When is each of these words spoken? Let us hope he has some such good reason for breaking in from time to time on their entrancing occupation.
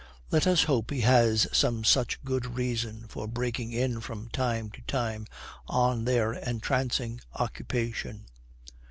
Let 0.31 0.47
us 0.47 0.63
hope 0.63 0.89
he 0.89 1.01
has 1.01 1.47
some 1.51 1.83
such 1.83 2.23
good 2.23 2.55
reason 2.55 3.05
for 3.07 3.27
breaking 3.27 3.71
in 3.71 3.99
from 4.01 4.29
time 4.29 4.71
to 4.71 4.81
time 4.87 5.27
on 5.67 6.05
their 6.05 6.33
entrancing 6.33 7.21
occupation. 7.35 8.25